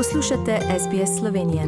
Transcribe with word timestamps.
Poslušate 0.00 0.58
SBS 0.78 1.18
Slovenijo. 1.18 1.62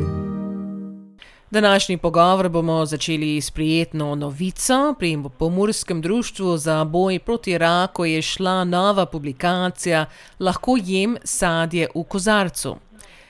Današnji 1.51 1.99
pogovor 1.99 2.49
bomo 2.49 2.87
začeli 2.87 3.41
s 3.41 3.51
prijetno 3.51 4.15
novico. 4.15 4.95
Pri 4.99 5.19
Pomorskem 5.39 6.03
društvu 6.03 6.57
za 6.57 6.85
boj 6.85 7.19
proti 7.19 7.59
raku 7.59 8.05
je 8.05 8.23
šla 8.23 8.65
nova 8.65 9.07
publikacija 9.07 10.07
Lahko 10.39 10.77
jem 10.85 11.17
sadje 11.25 11.89
v 11.95 12.05
kozarcu. 12.05 12.77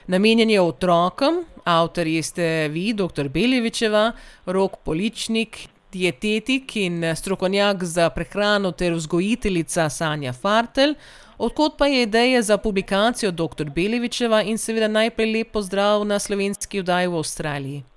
Namenjen 0.07 0.51
je 0.51 0.61
otrokom, 0.61 1.45
avtorji 1.65 2.23
ste 2.23 2.69
vi, 2.69 2.93
dr. 2.93 3.29
Belevičeva, 3.29 4.13
Rok 4.47 4.77
Poličnik, 4.85 5.69
dietetik 5.93 6.77
in 6.77 7.05
strokovnjak 7.17 7.85
za 7.85 8.11
prehrano 8.11 8.73
ter 8.73 8.95
vzgojiteljica 8.95 9.89
Sanja 9.89 10.33
Fartel. 10.33 10.95
Odkot 11.39 11.79
pa 11.79 11.87
je 11.87 12.03
ideja 12.03 12.43
za 12.43 12.57
publikacijo 12.57 13.31
dr. 13.31 13.71
Belevičeva 13.71 14.43
in 14.43 14.59
seveda 14.59 14.89
najprej 14.89 15.33
lep 15.33 15.53
pozdrav 15.53 16.05
na 16.05 16.19
slovenski 16.19 16.81
vdaji 16.81 17.09
v 17.09 17.19
Avstraliji? 17.19 17.92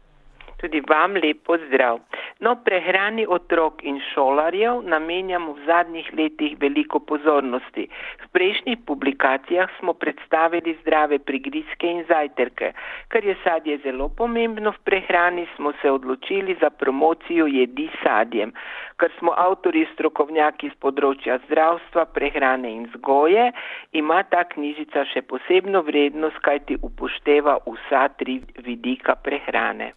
Tudi 0.58 0.80
vam 0.88 1.18
lep 1.20 1.44
pozdrav. 1.44 2.00
No, 2.40 2.56
prehrani 2.64 3.26
otrok 3.28 3.84
in 3.84 3.98
šolarjev 4.14 4.82
namenjamo 4.88 5.54
v 5.56 5.66
zadnjih 5.68 6.12
letih 6.18 6.56
veliko 6.60 7.00
pozornosti. 7.00 7.88
V 8.24 8.28
prejšnjih 8.32 8.78
publikacijah 8.88 9.72
smo 9.80 9.94
predstavili 9.94 10.78
zdrave 10.82 11.20
prigrizke 11.20 11.88
in 11.88 12.04
zajtrke. 12.08 12.72
Ker 13.12 13.26
je 13.26 13.36
sadje 13.44 13.78
zelo 13.84 14.08
pomembno 14.10 14.72
v 14.72 14.84
prehrani, 14.84 15.48
smo 15.56 15.74
se 15.82 15.92
odločili 15.92 16.56
za 16.62 16.70
promocijo 16.70 17.48
jedi 17.48 17.90
sadjem. 18.04 18.54
Ker 19.00 19.12
smo 19.20 19.36
avtori 19.36 19.84
strokovnjaki 19.94 20.72
z 20.72 20.80
področja 20.80 21.40
zdravstva, 21.48 22.08
prehrane 22.16 22.72
in 22.72 22.88
zgoje, 22.96 23.52
ima 23.92 24.24
ta 24.24 24.46
knjižica 24.56 25.04
še 25.12 25.26
posebno 25.28 25.84
vrednost, 25.84 26.40
kajti 26.48 26.80
upošteva 26.82 27.60
vsa 27.68 28.08
tri 28.16 28.40
vidika 28.64 29.20
prehrane. 29.20 29.92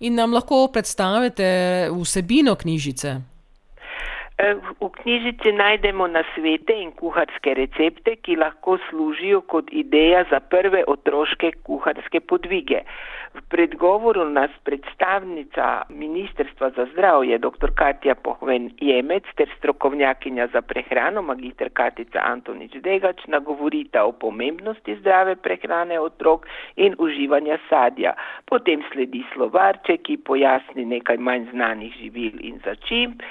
In 0.00 0.14
nam 0.14 0.34
lahko 0.36 0.66
predstavite 0.72 1.46
vsebino 1.92 2.54
knjižice? 2.54 3.14
Eh, 4.36 4.52
v 4.80 4.88
knjižici 4.92 5.48
najdemo 5.52 6.06
nasvete 6.12 6.74
in 6.76 6.90
kuharske 6.92 7.54
recepte, 7.56 8.18
ki 8.20 8.34
lahko 8.36 8.74
služijo 8.90 9.40
kot 9.52 9.70
ideja 9.72 10.26
za 10.30 10.40
prve 10.40 10.82
otroške 10.86 11.50
kuharske 11.64 12.20
podvige. 12.20 12.82
V 13.32 13.40
predgovoru 13.48 14.26
nas 14.28 14.52
predstavnica 14.64 15.88
Ministrstva 15.88 16.70
za 16.76 16.84
zdravje, 16.92 17.38
dr. 17.38 17.72
Katja 17.80 18.14
Pohven 18.14 18.68
Jemec 18.80 19.24
ter 19.40 19.48
strokovnjakinja 19.56 20.50
za 20.52 20.60
prehrano, 20.60 21.22
magistr 21.22 21.72
Katica 21.72 22.20
Antonič 22.20 22.76
Degač, 22.84 23.24
nagovorita 23.32 24.04
o 24.04 24.12
pomembnosti 24.12 25.00
zdrave 25.00 25.40
prehrane 25.40 26.00
otrok 26.00 26.44
in 26.76 26.92
uživanja 26.98 27.56
sadja. 27.72 28.12
Potem 28.44 28.84
sledi 28.92 29.24
slovarče, 29.32 29.96
ki 29.96 30.20
pojasni 30.28 30.84
nekaj 30.84 31.16
manj 31.16 31.48
znanih 31.56 31.92
živil 32.04 32.36
in 32.40 32.60
začimb. 32.64 33.24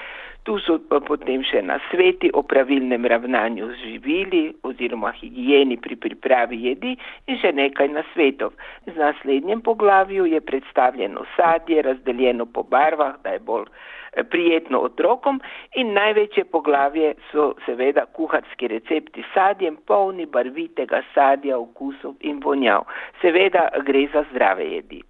Tu 0.46 0.54
so 0.62 0.76
pa 0.90 1.00
potem 1.02 1.40
še 1.42 1.58
nasveti 1.66 2.28
o 2.38 2.44
pravilnem 2.46 3.06
ravnanju 3.10 3.66
z 3.66 3.78
živili 3.82 4.42
oziroma 4.68 5.10
higieni 5.16 5.74
pri 5.82 5.96
pripravi 6.04 6.60
jedi 6.68 6.92
in 7.26 7.40
še 7.42 7.50
nekaj 7.50 7.88
nasvetov. 7.90 8.52
Z 8.86 8.94
naslednjem 8.94 9.64
poglavju 9.66 10.28
je 10.30 10.40
predstavljeno 10.50 11.24
sadje, 11.34 11.82
razdeljeno 11.88 12.46
po 12.46 12.62
barvah, 12.62 13.18
da 13.24 13.34
je 13.34 13.42
bolj 13.48 13.66
eh, 13.66 14.22
prijetno 14.22 14.84
otrokom 14.86 15.42
in 15.82 15.90
največje 15.98 16.46
poglavje 16.54 17.16
so 17.32 17.48
seveda 17.66 18.06
kuharski 18.06 18.70
recepti 18.70 19.26
sadjem, 19.34 19.82
polni 19.90 20.30
barvitega 20.30 21.02
sadja, 21.10 21.58
okusov 21.58 22.14
in 22.22 22.38
vonjav. 22.38 22.86
Seveda 23.18 23.66
gre 23.82 24.06
za 24.14 24.22
zdrave 24.30 24.70
jedi. 24.76 25.02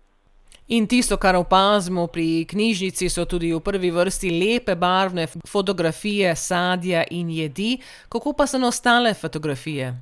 In 0.68 0.88
tisto, 0.90 1.14
kar 1.16 1.36
opazimo 1.38 2.08
pri 2.10 2.42
knjižnici, 2.50 3.06
so 3.08 3.22
tudi 3.24 3.52
v 3.54 3.60
prvi 3.62 3.90
vrsti 3.94 4.30
lepe 4.34 4.74
barvne 4.74 5.28
fotografije 5.46 6.34
sadja 6.34 7.04
in 7.10 7.30
jedi. 7.30 7.76
Kako 8.10 8.32
pa 8.34 8.46
so 8.50 8.58
ostale 8.66 9.14
fotografije? 9.14 9.94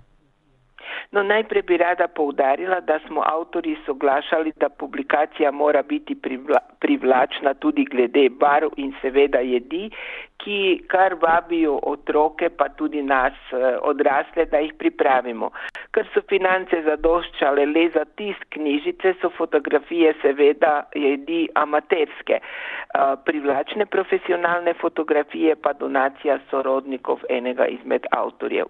No, 1.13 1.23
najprej 1.23 1.63
bi 1.63 1.77
rada 1.77 2.09
poudarila, 2.09 2.81
da 2.81 2.99
smo 3.07 3.23
avtori 3.23 3.77
soglašali, 3.87 4.53
da 4.57 4.69
publikacija 4.69 5.51
mora 5.51 5.83
biti 5.83 6.15
privla, 6.15 6.59
privlačna 6.81 7.55
tudi 7.55 7.85
glede 7.85 8.29
barv 8.29 8.73
in 8.77 8.95
seveda 9.03 9.39
jedi, 9.39 9.91
ki 10.45 10.85
kar 10.93 11.17
vabijo 11.21 11.79
otroke, 11.83 12.51
pa 12.59 12.69
tudi 12.69 13.03
nas 13.03 13.33
eh, 13.53 13.77
odrasle, 13.83 14.45
da 14.53 14.61
jih 14.61 14.75
pripravimo. 14.79 15.51
Ker 15.95 16.09
so 16.15 16.23
finance 16.29 16.81
zadoščale 16.87 17.67
le 17.71 17.87
za 17.95 18.05
tisk 18.19 18.45
knjižice, 18.57 19.15
so 19.21 19.31
fotografije 19.39 20.13
seveda 20.23 20.75
jedi 20.95 21.47
amaterske. 21.65 22.41
Eh, 22.41 23.15
privlačne 23.25 23.87
profesionalne 23.87 24.75
fotografije 24.81 25.57
pa 25.57 25.73
donacija 25.73 26.39
sorodnikov 26.51 27.25
enega 27.29 27.67
izmed 27.67 28.07
avtorjev. 28.11 28.67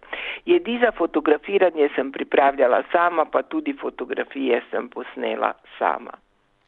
Jedi 0.46 0.78
za 0.84 0.92
fotografiranje 0.92 1.88
sem 1.96 2.12
pripravljala 2.12 2.82
sama, 2.92 3.24
pa 3.24 3.42
tudi 3.42 3.74
fotografije 3.80 4.62
sem 4.70 4.88
posnela 4.88 5.52
sama. 5.78 6.14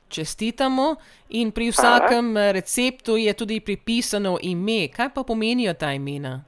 Čestitamo 0.09 0.97
in 1.29 1.53
pri 1.53 1.71
vsakem 1.71 2.33
Hvala. 2.33 2.53
receptu 2.53 3.17
je 3.17 3.33
tudi 3.35 3.61
pripisano 3.61 4.39
ime. 4.43 4.89
Kaj 4.89 5.09
pa 5.15 5.23
pomenijo 5.23 5.75
ta 5.75 5.93
imena? 5.93 6.45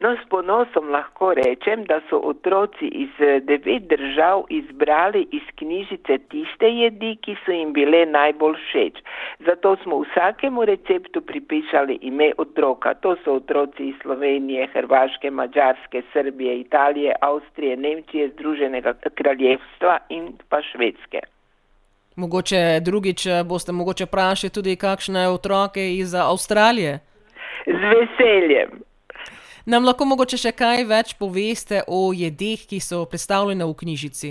No, 0.00 0.14
s 0.16 0.22
ponosom 0.32 0.86
lahko 0.88 1.34
rečem, 1.36 1.82
da 1.84 1.98
so 2.08 2.18
otroci 2.24 2.86
iz 3.02 3.18
eh, 3.20 3.40
devet 3.44 3.82
držav 3.88 4.46
izbrali 4.48 5.26
iz 5.38 5.50
knjižice 5.60 6.16
tiste 6.32 6.70
jedi, 6.72 7.10
ki 7.20 7.34
so 7.44 7.52
jim 7.52 7.74
bile 7.76 8.06
najbolj 8.06 8.54
všeč. 8.62 9.02
Zato 9.48 9.74
smo 9.82 9.98
vsakemu 10.00 10.64
receptu 10.70 11.20
pripisali 11.20 11.98
ime 12.00 12.30
otroka. 12.38 12.94
To 12.94 13.12
so 13.24 13.34
otroci 13.42 13.90
iz 13.90 13.98
Slovenije, 14.02 14.70
Hrvaške, 14.72 15.30
Mačarske, 15.30 16.02
Srbije, 16.12 16.60
Italije, 16.60 17.12
Avstrije, 17.20 17.76
Nemčije, 17.76 18.30
Združenega 18.32 18.94
kraljevstva 19.14 19.98
in 20.08 20.32
pa 20.48 20.62
Švedske. 20.62 21.20
Mogoče 22.16 22.80
drugič 22.80 23.26
eh, 23.26 23.42
boste 23.44 23.72
mogoče 23.72 24.04
vprašali 24.04 24.50
tudi 24.50 24.76
kakšne 24.76 25.28
otroke 25.28 25.96
iz 25.96 26.14
Avstralije. 26.14 26.98
Z 27.66 27.82
veseljem. 27.94 28.82
Nam 29.66 29.84
lahko 29.84 30.04
mogoče 30.04 30.38
še 30.40 30.52
kaj 30.56 30.84
več 30.88 31.14
poveste 31.20 31.82
o 31.86 32.10
jedeh, 32.16 32.62
ki 32.66 32.80
so 32.80 33.04
predstavljene 33.06 33.64
v 33.64 33.74
knjižici? 33.82 34.30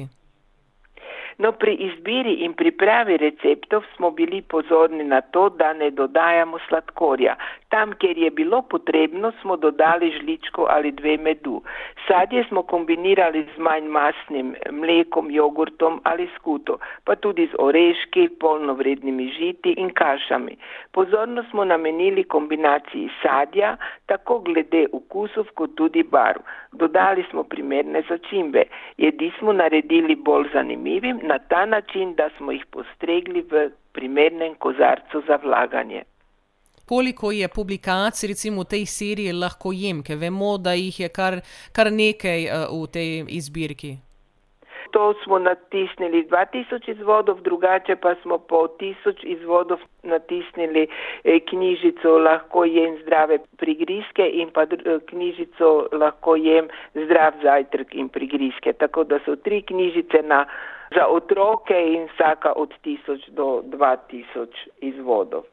No, 1.40 1.54
pri 1.56 1.74
izbiri 1.80 2.34
in 2.44 2.54
pripravi 2.54 3.16
receptov 3.18 3.86
smo 3.96 4.10
bili 4.12 4.42
pozorni 4.42 5.04
na 5.04 5.22
to, 5.22 5.48
da 5.50 5.72
ne 5.74 5.88
dodajamo 5.92 6.58
sladkorja. 6.68 7.36
Tam, 7.70 7.94
kjer 8.02 8.18
je 8.18 8.32
bilo 8.32 8.62
potrebno, 8.62 9.32
smo 9.42 9.56
dodali 9.56 10.12
žličko 10.18 10.66
ali 10.70 10.92
dve 10.92 11.18
medu. 11.18 11.62
Sadje 12.08 12.44
smo 12.50 12.64
kombinirali 12.64 13.46
z 13.56 13.58
manj 13.58 13.88
masnim 13.88 14.56
mlekom, 14.72 15.32
jogurtom 15.32 16.02
ali 16.04 16.28
skuto, 16.36 16.78
pa 17.06 17.16
tudi 17.16 17.48
z 17.48 17.56
oreški, 17.60 18.28
polnovrednimi 18.40 19.30
žiti 19.40 19.74
in 19.78 19.94
kašami. 19.94 20.58
Pozorno 20.92 21.44
smo 21.52 21.66
namenili 21.66 22.24
kombinaciji 22.24 23.10
sadja, 23.24 23.78
tako 24.06 24.40
glede 24.40 24.86
okusov 24.94 25.48
kot 25.56 25.76
tudi 25.76 26.04
barv. 26.04 26.44
Dodali 26.72 27.24
smo 27.32 27.44
primerne 27.44 28.04
začimbe. 28.10 28.64
Jedi 28.98 29.32
smo 29.40 29.54
naredili 29.54 30.16
bolj 30.16 30.50
zanimivim 30.54 31.29
na 31.32 31.38
ta 31.52 31.66
način, 31.66 32.16
da 32.16 32.30
smo 32.38 32.52
jih 32.52 32.66
postregli 32.76 33.42
v 33.52 33.70
primernem 33.94 34.56
kozarcu 34.56 35.22
za 35.28 35.38
vlaganje. 35.44 36.04
Koliko 36.86 37.32
je 37.32 37.48
publikacij, 37.48 38.28
recimo 38.28 38.64
v 38.66 38.72
tej 38.74 38.86
seriji, 38.86 39.34
lahko 39.34 39.72
jem, 39.72 40.02
ker 40.04 40.18
vemo, 40.18 40.58
da 40.58 40.74
jih 40.74 41.00
je 41.00 41.10
kar, 41.10 41.42
kar 41.72 41.92
nekaj 41.94 42.48
uh, 42.50 42.64
v 42.74 42.88
tej 42.96 43.10
izbirki? 43.38 43.92
To 44.92 45.14
smo 45.24 45.40
natisnili 45.40 46.24
2000 46.24 46.92
izvodov, 46.92 47.42
drugače 47.42 47.96
pa 47.96 48.16
smo 48.22 48.38
po 48.38 48.68
1000 48.80 49.24
izvodov 49.24 49.80
natisnili 50.04 50.88
eh, 51.24 51.40
knjižico 51.40 52.18
Lahko 52.18 52.66
jem 52.66 52.98
zdrave 53.02 53.38
prigrizke 53.58 54.30
in 54.34 54.50
pa 54.50 54.64
eh, 54.64 55.00
knjižico 55.06 55.88
Lahko 55.92 56.36
jem 56.36 56.68
zdrav 56.94 57.34
zajtrk 57.44 57.96
in 57.96 58.10
prigrizke. 58.10 58.74
Tako 58.74 59.04
da 59.04 59.20
so 59.26 59.36
tri 59.36 59.62
knjižice 59.62 60.22
na 60.24 60.46
za 60.96 61.08
otroke 61.08 61.94
in 61.94 62.08
vsaka 62.14 62.54
od 62.56 62.74
1000 62.84 63.30
do 63.30 63.62
2000 63.66 64.48
izvodov. 64.82 65.44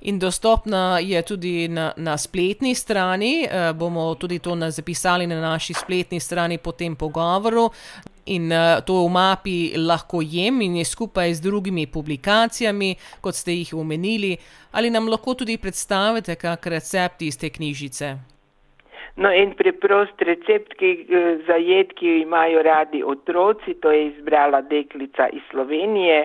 In 0.00 0.18
dostopna 0.18 0.98
je 0.98 1.22
tudi 1.22 1.68
na, 1.68 1.92
na 1.96 2.16
spletni 2.16 2.74
strani, 2.74 3.44
e, 3.44 3.72
bomo 3.72 4.14
tudi 4.14 4.38
to 4.38 4.54
zapisali 4.70 5.26
na 5.26 5.40
naši 5.40 5.74
spletni 5.74 6.20
strani 6.20 6.58
po 6.58 6.72
tem 6.72 6.96
pogovoru. 6.96 7.70
In 8.28 8.52
uh, 8.52 8.84
to 8.84 9.06
v 9.06 9.08
mapi 9.08 9.72
lahko 9.76 10.20
jem 10.20 10.60
in 10.60 10.76
je 10.76 10.84
skupaj 10.84 11.34
z 11.34 11.40
drugimi 11.40 11.86
publikacijami, 11.86 12.94
kot 13.20 13.34
ste 13.34 13.54
jih 13.56 13.72
omenili. 13.74 14.36
Ali 14.72 14.90
nam 14.90 15.08
lahko 15.08 15.34
tudi 15.34 15.56
predstavite, 15.56 16.36
kak 16.36 16.66
recept 16.66 17.22
iz 17.22 17.38
te 17.40 17.48
knjižice? 17.48 18.37
No, 19.18 19.30
en 19.34 19.50
preprost 19.58 20.20
recept, 20.22 20.76
ki 20.78 20.88
eh, 21.10 21.40
za 21.48 21.56
jed, 21.58 21.90
ki 21.98 22.06
jo 22.06 22.18
imajo 22.22 22.60
radi 22.62 23.00
otroci, 23.02 23.74
to 23.82 23.90
je 23.90 24.04
izbrala 24.12 24.60
deklica 24.70 25.26
iz 25.34 25.42
Slovenije, 25.50 26.20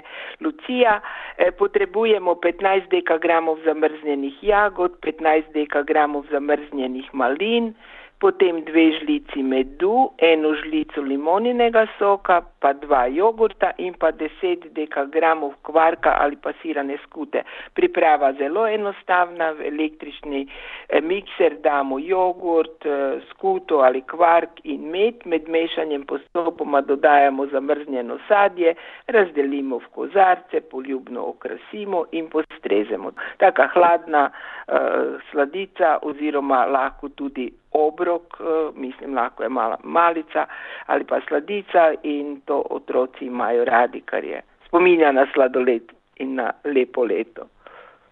Lucija. 0.46 1.00
Eh, 1.38 1.50
potrebujemo 1.58 2.36
15 2.44 2.92
dekagramov 2.92 3.64
zamrznjenih 3.66 4.38
jagod, 4.46 5.00
15 5.02 5.50
dekagramov 5.58 6.30
zamrznjenih 6.30 7.10
malin, 7.14 7.74
potem 8.24 8.62
dve 8.64 8.86
žlici 9.00 9.44
medu, 9.44 10.14
eno 10.18 10.54
žlico 10.56 11.02
limoninega 11.04 11.84
soka, 11.98 12.38
pa 12.64 12.72
dva 12.74 13.02
jogurta 13.12 13.74
in 13.84 13.98
pa 14.00 14.14
10 14.16 14.70
dekagramov 14.78 15.58
kvarka 15.68 16.14
ali 16.24 16.38
pa 16.40 16.54
sirane 16.62 16.96
skute. 17.04 17.42
Priprava 17.76 18.32
zelo 18.40 18.64
enostavna, 18.68 19.50
v 19.58 19.68
električni 19.68 20.46
eh, 20.48 21.02
mikser 21.04 21.58
damo 21.66 22.00
jogurt, 22.00 22.86
eh, 22.88 23.20
skuto 23.32 23.82
ali 23.84 24.02
kvark 24.08 24.64
in 24.64 24.88
med, 24.94 25.26
med 25.26 25.50
mešanjem 25.52 26.06
postopoma 26.08 26.82
dodajamo 26.82 27.50
zamrznjeno 27.52 28.22
sadje, 28.28 28.76
razdelimo 29.08 29.82
v 29.84 29.92
kozarce, 29.92 30.62
poljubno 30.72 31.26
okrasimo 31.34 32.06
in 32.12 32.30
postrezemo. 32.32 33.12
Taka 33.38 33.68
hladna 33.74 34.30
uh, 34.30 35.20
sladica 35.32 35.98
oziroma 36.02 36.66
lahko 36.66 37.10
tudi 37.10 37.52
obrok, 37.74 38.40
uh, 38.40 38.76
mislim, 38.76 39.16
lahko 39.16 39.44
je 39.44 39.50
mala 39.50 39.78
malica 39.84 40.46
ali 40.86 41.04
pa 41.04 41.22
sladica 41.28 41.94
in 42.04 42.42
to 42.46 42.64
otroci 42.70 43.26
imajo 43.26 43.66
radi, 43.66 44.02
kar 44.02 44.24
je 44.24 44.42
spominja 44.68 45.12
na 45.12 45.28
sladoled 45.34 45.92
in 46.16 46.36
na 46.36 46.52
lepo 46.64 47.04
leto. 47.06 47.48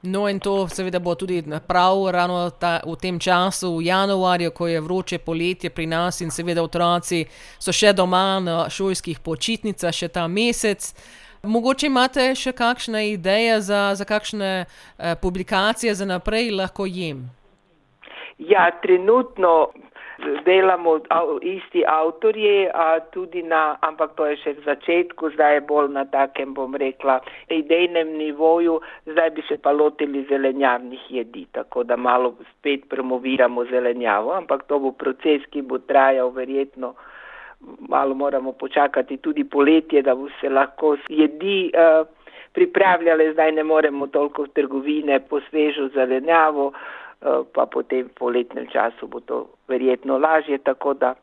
No, 0.03 0.27
in 0.27 0.39
to 0.39 0.67
seveda 0.67 0.99
bo 0.99 1.13
tudi 1.15 1.43
prav 1.67 2.09
rano 2.11 2.49
ta, 2.49 2.79
v 2.85 2.95
tem 2.97 3.19
času, 3.19 3.77
v 3.77 3.85
januarju, 3.85 4.51
ko 4.51 4.67
je 4.67 4.81
vroče 4.81 5.19
poletje 5.19 5.69
pri 5.69 5.85
nas 5.85 6.21
in 6.21 6.31
seveda 6.31 6.63
otroci 6.63 7.25
so 7.59 7.71
še 7.71 7.93
doma 7.93 8.39
na 8.41 8.69
šolskih 8.69 9.19
počitnicah, 9.21 9.93
še 9.93 10.09
ta 10.09 10.25
mesec. 10.27 10.89
Mogoče 11.43 11.85
imate 11.85 12.25
še 12.35 12.53
kakšne 12.53 13.11
ideje 13.11 13.61
za, 13.61 13.93
za 13.95 14.05
kakšne 14.05 14.49
eh, 14.65 15.15
publikacije 15.21 15.93
za 15.93 16.05
naprej, 16.05 16.49
lahko 16.49 16.85
jim? 16.85 17.29
Ja, 18.41 18.71
trenutno 18.81 19.69
delamo 20.45 20.99
isti 21.41 21.83
avtorji, 21.88 22.67
tudi 23.11 23.43
na, 23.43 23.77
ampak 23.81 24.15
to 24.15 24.25
je 24.25 24.38
še 24.41 24.53
v 24.57 24.63
začetku, 24.65 25.29
zdaj 25.35 25.55
je 25.55 25.63
bolj 25.69 25.91
na 25.93 26.05
takem, 26.09 26.53
bom 26.57 26.73
rekla, 26.77 27.19
idejnem 27.53 28.15
nivoju, 28.17 28.79
zdaj 29.09 29.29
bi 29.38 29.45
se 29.47 29.57
pa 29.61 29.71
lotili 29.71 30.25
zelenjavnih 30.29 31.05
jedi, 31.09 31.45
tako 31.51 31.83
da 31.83 31.97
malo 31.97 32.33
spet 32.51 32.88
promoviramo 32.89 33.65
zelenjavo, 33.69 34.33
ampak 34.38 34.65
to 34.69 34.79
bo 34.79 34.91
proces, 34.91 35.45
ki 35.53 35.61
bo 35.61 35.77
trajal 35.77 36.33
verjetno, 36.33 36.95
malo 37.89 38.17
moramo 38.17 38.53
počakati 38.53 39.17
tudi 39.17 39.44
poletje, 39.44 40.01
da 40.01 40.15
bo 40.15 40.29
se 40.41 40.49
lahko 40.49 40.95
jedi 41.09 41.69
uh, 41.73 42.07
pripravljale, 42.53 43.33
zdaj 43.33 43.51
ne 43.51 43.63
moremo 43.63 44.07
toliko 44.07 44.47
trgovine 44.47 45.19
po 45.29 45.39
svežo 45.49 45.89
zelenjavo, 45.94 46.71
Eh, 46.73 47.10
pa 47.53 47.65
potem 47.65 48.07
v 48.09 48.13
poletnem 48.18 48.68
času 48.68 49.07
bo 49.07 49.19
to 49.19 49.45
verjetno 49.68 50.18
lažje, 50.18 50.57
tako 50.57 50.94
da 50.94 51.13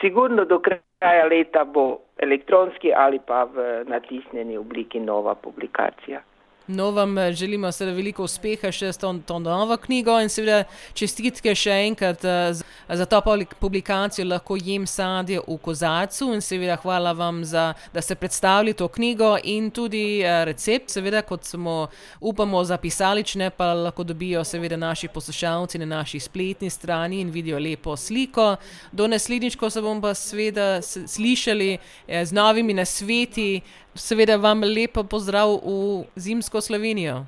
sigurno 0.00 0.44
do 0.44 0.58
kraja 0.58 1.26
leta 1.26 1.64
bo 1.64 1.98
elektronski 2.18 2.92
ali 2.94 3.18
pa 3.26 3.44
v 3.44 3.84
natisnjeni 3.86 4.56
obliki 4.56 5.00
nova 5.00 5.34
publikacija. 5.34 6.22
No, 6.66 6.90
vam 6.90 7.18
eh, 7.18 7.32
želimo 7.32 7.72
seveda 7.72 7.96
veliko 7.96 8.24
uspeha 8.24 8.70
še 8.72 8.92
s 8.92 8.98
to, 8.98 9.10
to 9.26 9.38
novo 9.38 9.76
knjigo 9.76 10.14
in 10.22 10.28
seveda 10.30 10.64
čestitke 10.94 11.54
še 11.58 11.74
enkrat 11.88 12.24
uh, 12.24 12.60
za 12.88 13.06
to 13.06 13.20
publikacijo 13.60 14.26
Lahko 14.28 14.56
jem 14.56 14.86
sadje 14.86 15.40
v 15.46 15.56
kozarcu 15.58 16.32
in 16.34 16.40
seveda 16.40 16.76
hvala 16.82 17.12
vam, 17.12 17.42
za, 17.44 17.72
da 17.94 18.02
ste 18.02 18.14
predstavili 18.14 18.74
to 18.74 18.88
knjigo 18.88 19.36
in 19.42 19.70
tudi 19.70 20.22
recept, 20.44 20.90
seveda 20.90 21.22
kot 21.22 21.44
smo 21.44 21.88
upamo 22.20 22.62
zapisali, 22.64 23.24
če 23.24 23.38
ne 23.38 23.50
pa 23.50 23.72
lahko 23.74 24.04
dobijo 24.04 24.44
seveda 24.44 24.76
naši 24.76 25.08
poslušalci 25.08 25.78
na 25.78 25.86
naši 25.86 26.20
spletni 26.20 26.70
strani 26.70 27.20
in 27.20 27.30
vidijo 27.30 27.58
lepo 27.58 27.96
sliko. 27.96 28.56
Do 28.92 29.06
naslednjič, 29.08 29.56
ko 29.56 29.70
se 29.70 29.82
bomo 29.82 30.00
pa 30.00 30.14
seveda 30.14 30.82
slišali 30.82 31.70
eh, 31.74 32.24
z 32.24 32.32
novimi 32.32 32.74
nasveti, 32.74 33.60
seveda 33.94 34.36
vam 34.36 34.60
lepo 34.60 35.04
pozdrav 35.04 35.48
v 35.64 36.04
zimsko 36.16 36.60
Slovenijo. 36.60 37.24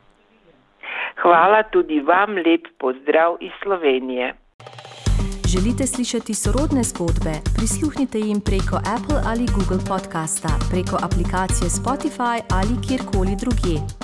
Hvala 1.23 1.63
tudi 1.73 2.01
vam, 2.01 2.35
lep 2.37 2.67
pozdrav 2.79 3.37
iz 3.41 3.53
Slovenije. 3.63 4.35
Želite 5.53 5.87
slišati 5.87 6.35
sorodne 6.35 6.83
zgodbe? 6.83 7.35
Prisluhnite 7.57 8.19
jim 8.19 8.41
preko 8.41 8.77
Apple 8.97 9.21
ali 9.27 9.47
Google 9.57 9.83
podcasta, 9.89 10.49
preko 10.71 10.97
aplikacije 11.07 11.69
Spotify 11.79 12.37
ali 12.59 12.75
kjerkoli 12.87 13.35
drugje. 13.43 14.04